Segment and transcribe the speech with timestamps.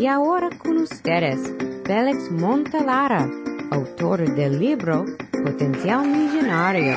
[0.00, 1.38] Y ahora con ustedes,
[1.84, 3.30] Félix Montalara,
[3.70, 5.04] autor del libro
[5.44, 6.96] Potencial Millonario.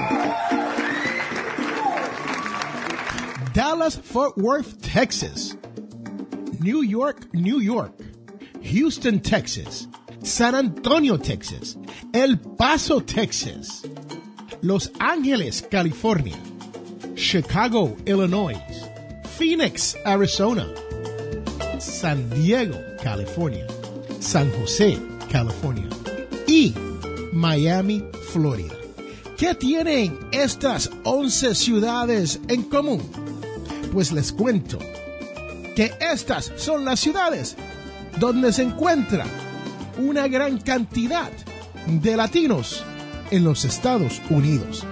[3.53, 5.57] Dallas Fort Worth, Texas.
[6.61, 7.93] New York, New York.
[8.63, 9.89] Houston, Texas.
[10.23, 11.77] San Antonio, Texas.
[12.13, 13.83] El Paso, Texas.
[14.61, 16.37] Los Ángeles, California.
[17.15, 18.61] Chicago, Illinois.
[19.37, 20.73] Phoenix, Arizona.
[21.79, 23.67] San Diego, California.
[24.21, 24.97] San José,
[25.29, 25.89] California.
[26.47, 26.73] Y
[27.33, 28.73] Miami, Florida.
[29.37, 33.01] ¿Qué tienen estas 11 ciudades en común?
[33.91, 34.79] Pues les cuento
[35.75, 37.57] que estas son las ciudades
[38.19, 39.25] donde se encuentra
[39.97, 41.31] una gran cantidad
[41.85, 42.85] de latinos
[43.31, 44.85] en los Estados Unidos.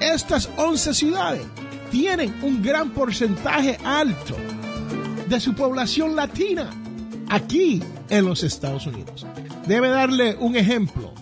[0.00, 1.42] Estas 11 ciudades
[1.90, 4.36] tienen un gran porcentaje alto
[5.28, 6.79] de su población latina
[7.30, 7.80] aquí
[8.10, 9.26] en los Estados Unidos.
[9.66, 11.14] Debe darle un ejemplo.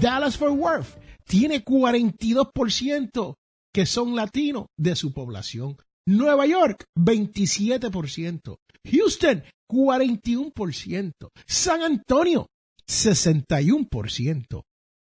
[0.00, 3.36] Dallas Fort Worth tiene 42%
[3.72, 5.76] que son latinos de su población.
[6.06, 8.56] Nueva York, 27%.
[8.90, 11.12] Houston, 41%.
[11.46, 12.48] San Antonio,
[12.88, 14.62] 61%.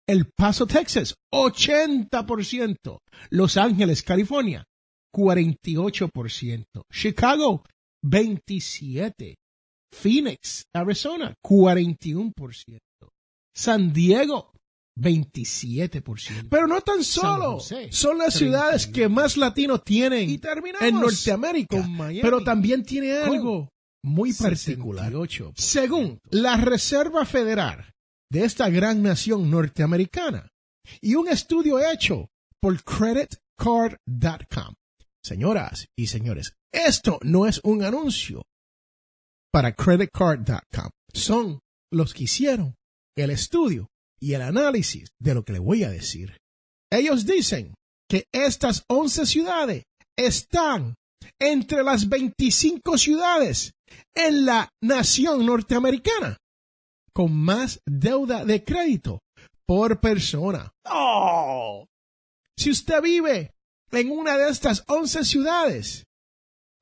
[0.07, 2.99] El Paso, Texas, 80%.
[3.31, 4.67] Los Ángeles, California,
[5.15, 6.65] 48%.
[6.93, 7.65] Chicago,
[8.05, 9.37] 27%.
[9.93, 12.33] Phoenix, Arizona, 41%.
[13.55, 14.53] San Diego,
[14.99, 16.49] 27%.
[16.51, 17.59] Pero no tan solo
[17.91, 20.41] son las ciudades que más latinos tienen
[20.81, 21.87] en Norteamérica,
[22.21, 23.69] pero también tiene algo
[24.03, 25.13] muy particular.
[25.55, 27.93] Según la Reserva Federal
[28.31, 30.49] de esta gran nación norteamericana
[31.01, 34.75] y un estudio hecho por creditcard.com.
[35.23, 38.43] Señoras y señores, esto no es un anuncio
[39.53, 40.91] para creditcard.com.
[41.13, 41.61] Son
[41.93, 42.75] los que hicieron
[43.17, 46.39] el estudio y el análisis de lo que le voy a decir.
[46.91, 47.75] Ellos dicen
[48.09, 49.85] que estas 11 ciudades
[50.17, 50.95] están
[51.39, 53.73] entre las 25 ciudades
[54.15, 56.39] en la nación norteamericana
[57.13, 59.21] con más deuda de crédito
[59.67, 60.73] por persona.
[60.87, 61.87] ¡Oh!
[62.57, 63.53] Si usted vive
[63.91, 66.07] en una de estas 11 ciudades,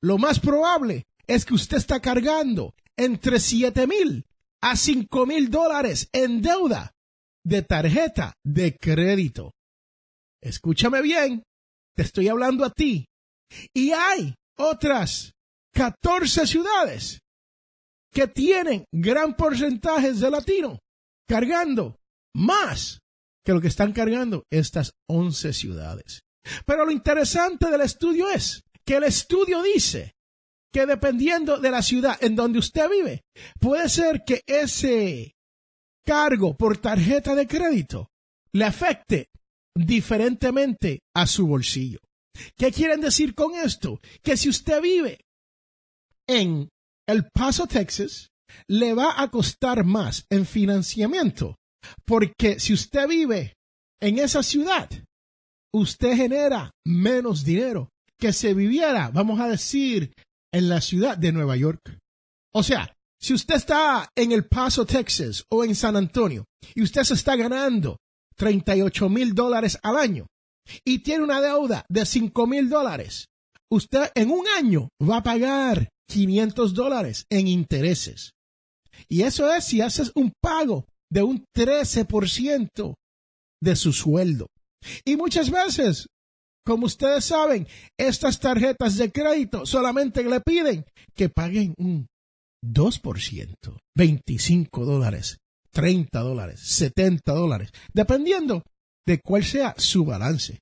[0.01, 1.05] lo más probable
[1.35, 4.25] es que usted está cargando entre 7 mil
[4.61, 6.93] a 5 mil dólares en deuda
[7.45, 9.53] de tarjeta de crédito.
[10.41, 11.43] Escúchame bien,
[11.95, 13.07] te estoy hablando a ti.
[13.73, 15.33] Y hay otras
[15.73, 17.21] 14 ciudades
[18.11, 20.79] que tienen gran porcentaje de latino
[21.27, 21.97] cargando
[22.35, 22.99] más
[23.45, 26.23] que lo que están cargando estas 11 ciudades.
[26.65, 30.13] Pero lo interesante del estudio es que el estudio dice
[30.71, 33.23] que dependiendo de la ciudad en donde usted vive,
[33.59, 35.35] puede ser que ese
[36.05, 38.09] cargo por tarjeta de crédito
[38.53, 39.27] le afecte
[39.75, 41.99] diferentemente a su bolsillo.
[42.57, 43.99] ¿Qué quieren decir con esto?
[44.23, 45.19] Que si usted vive
[46.27, 46.69] en
[47.07, 48.29] El Paso, Texas,
[48.67, 51.57] le va a costar más en financiamiento,
[52.05, 53.53] porque si usted vive
[54.01, 54.89] en esa ciudad,
[55.73, 57.89] usted genera menos dinero
[58.19, 60.13] que si viviera, vamos a decir,
[60.51, 61.99] en la ciudad de Nueva York.
[62.53, 67.03] O sea, si usted está en El Paso, Texas o en San Antonio y usted
[67.03, 67.97] se está ganando
[68.35, 70.27] 38 mil dólares al año
[70.83, 73.27] y tiene una deuda de 5 mil dólares,
[73.69, 78.31] usted en un año va a pagar 500 dólares en intereses.
[79.07, 82.95] Y eso es si haces un pago de un 13%
[83.61, 84.47] de su sueldo.
[85.05, 86.07] Y muchas veces,
[86.65, 87.67] como ustedes saben,
[87.97, 90.85] estas tarjetas de crédito solamente le piden
[91.15, 92.07] que paguen un
[92.63, 93.55] 2%,
[93.95, 95.37] 25 dólares,
[95.71, 98.63] 30 dólares, 70 dólares, dependiendo
[99.07, 100.59] de cuál sea su balance.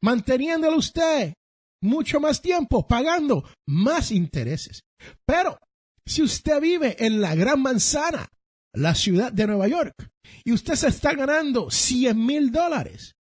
[0.00, 1.34] Manteniéndolo usted
[1.82, 4.80] mucho más tiempo, pagando más intereses.
[5.26, 5.58] Pero
[6.06, 8.28] si usted vive en la Gran Manzana,
[8.74, 9.94] la ciudad de Nueva York,
[10.44, 13.14] y usted se está ganando 100 mil dólares,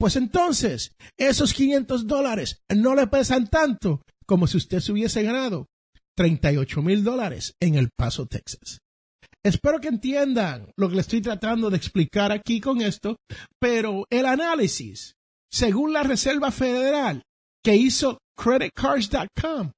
[0.00, 5.66] pues entonces esos 500 dólares no le pesan tanto como si usted se hubiese ganado
[6.16, 8.78] 38 mil dólares en El Paso, Texas.
[9.44, 13.16] Espero que entiendan lo que le estoy tratando de explicar aquí con esto,
[13.60, 15.16] pero el análisis,
[15.52, 17.22] según la Reserva Federal
[17.62, 19.72] que hizo creditcards.com,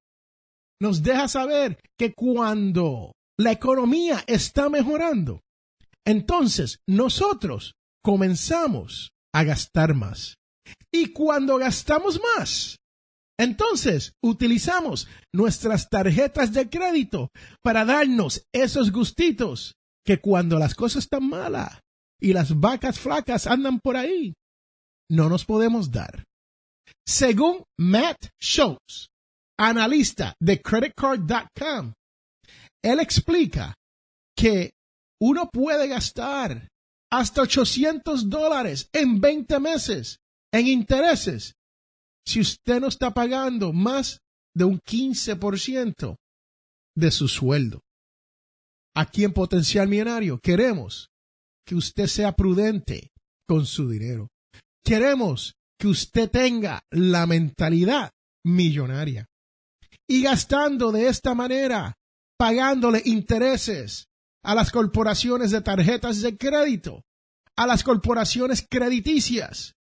[0.80, 5.40] nos deja saber que cuando la economía está mejorando,
[6.04, 10.36] entonces nosotros comenzamos a gastar más.
[10.92, 12.78] Y cuando gastamos más,
[13.38, 17.30] Entonces, utilizamos nuestras tarjetas de crédito
[17.62, 19.74] para darnos esos gustitos
[20.04, 21.80] que cuando las cosas están malas
[22.20, 24.34] y las vacas flacas andan por ahí,
[25.10, 26.24] no nos podemos dar.
[27.06, 29.08] Según Matt Schultz,
[29.58, 31.94] analista de creditcard.com,
[32.84, 33.74] él explica
[34.36, 34.70] que
[35.20, 36.68] uno puede gastar
[37.12, 40.18] hasta 800 dólares en 20 meses
[40.50, 41.54] en intereses
[42.26, 44.20] si usted no está pagando más
[44.54, 46.16] de un 15%
[46.96, 47.80] de su sueldo.
[48.94, 51.10] Aquí en Potencial Millonario queremos
[51.66, 53.10] que usted sea prudente
[53.46, 54.28] con su dinero.
[54.82, 58.10] Queremos que usted tenga la mentalidad
[58.44, 59.26] millonaria.
[60.08, 61.94] Y gastando de esta manera,
[62.38, 64.06] pagándole intereses
[64.44, 67.02] a las corporaciones de tarjetas de crédito,
[67.56, 69.74] a las corporaciones crediticias,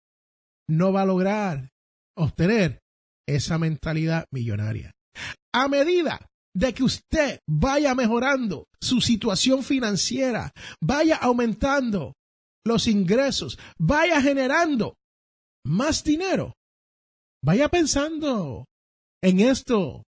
[0.69, 1.69] no va a lograr
[2.16, 2.81] obtener
[3.28, 4.94] esa mentalidad millonaria.
[5.54, 12.13] A medida de que usted vaya mejorando su situación financiera, vaya aumentando
[12.66, 14.96] los ingresos, vaya generando
[15.66, 16.56] más dinero,
[17.44, 18.66] vaya pensando
[19.24, 20.04] en esto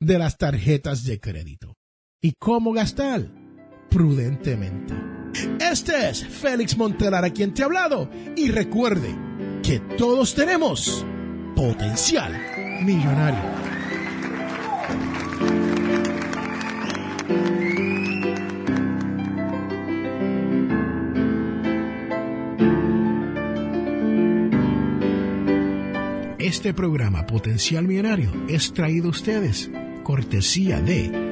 [0.00, 1.74] de las tarjetas de crédito
[2.20, 3.41] y cómo gastar
[3.92, 4.94] prudentemente.
[5.60, 9.14] Este es Félix Montelar a quien te ha hablado y recuerde
[9.62, 11.04] que todos tenemos
[11.54, 12.32] potencial
[12.82, 13.62] millonario.
[26.38, 29.70] Este programa Potencial Millonario es traído a ustedes
[30.04, 31.31] cortesía de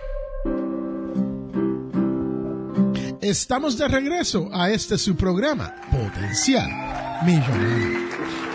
[3.31, 6.69] Estamos de regreso a este su programa, Potencial
[7.25, 7.99] Millonario.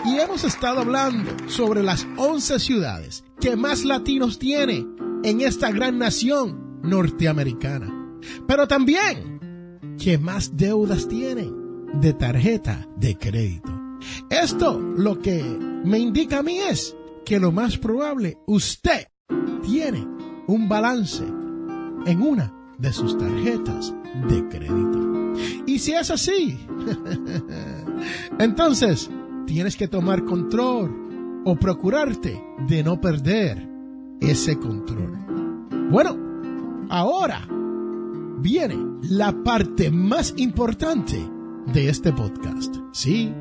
[0.05, 4.87] Y hemos estado hablando sobre las 11 ciudades que más latinos tiene
[5.25, 8.20] en esta gran nación norteamericana.
[8.46, 11.55] Pero también que más deudas tienen
[11.99, 13.73] de tarjeta de crédito.
[14.28, 15.43] Esto lo que
[15.84, 16.94] me indica a mí es
[17.25, 19.06] que lo más probable usted
[19.64, 20.06] tiene
[20.46, 23.94] un balance en una de sus tarjetas
[24.28, 25.34] de crédito.
[25.66, 26.58] Y si es así,
[28.38, 29.10] entonces
[29.46, 33.68] tienes que tomar control o procurarte de no perder
[34.20, 35.12] ese control.
[35.90, 36.16] Bueno,
[36.88, 37.46] ahora
[38.38, 41.18] viene la parte más importante
[41.66, 42.74] de este podcast.
[42.92, 43.32] Sí,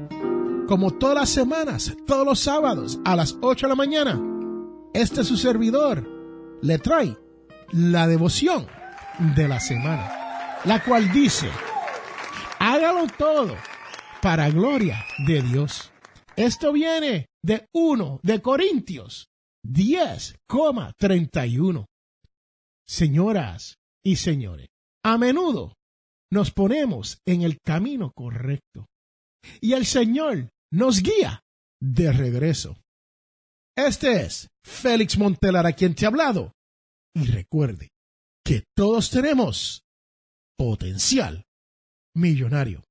[0.67, 4.21] como todas las semanas, todos los sábados a las 8 de la mañana,
[4.93, 6.07] este su servidor
[6.61, 7.17] le trae
[7.71, 8.65] la devoción
[9.35, 10.09] de la semana,
[10.65, 11.49] la cual dice,
[12.59, 13.55] hágalo todo
[14.21, 15.91] para gloria de Dios.
[16.35, 19.29] Esto viene de 1 de Corintios
[19.63, 21.85] 10,31.
[22.87, 24.67] Señoras y señores,
[25.03, 25.73] a menudo
[26.31, 28.87] nos ponemos en el camino correcto
[29.61, 31.43] y el Señor nos guía
[31.79, 32.75] de regreso.
[33.75, 36.53] Este es Félix Montelar a quien te ha hablado.
[37.13, 37.89] Y recuerde
[38.43, 39.84] que todos tenemos
[40.57, 41.45] potencial
[42.15, 42.83] millonario.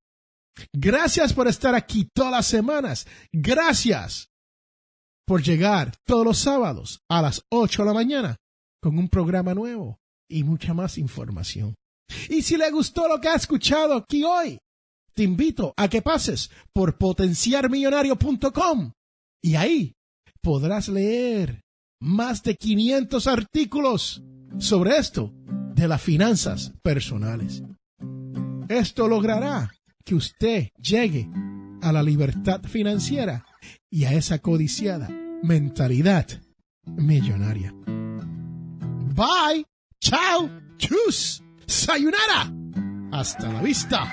[0.73, 3.07] Gracias por estar aquí todas las semanas.
[3.33, 4.29] Gracias
[5.27, 8.37] por llegar todos los sábados a las 8 de la mañana
[8.81, 11.75] con un programa nuevo y mucha más información.
[12.29, 14.59] Y si le gustó lo que ha escuchado aquí hoy,
[15.15, 18.93] te invito a que pases por potenciarmillonario.com
[19.43, 19.95] y ahí
[20.43, 21.63] podrás leer
[22.01, 24.23] más de 500 artículos
[24.59, 25.33] sobre esto
[25.75, 27.63] de las finanzas personales.
[28.69, 29.71] Esto logrará
[30.05, 31.29] que usted llegue
[31.83, 33.45] a la libertad financiera
[33.91, 35.09] y a esa codiciada
[35.43, 36.27] mentalidad
[36.87, 37.75] millonaria.
[39.15, 39.67] Bye,
[40.01, 42.53] chao, chus, sayonara.
[43.13, 44.13] Hasta la vista.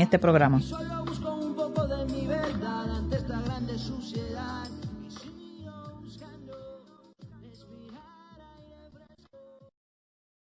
[0.00, 0.60] este programa.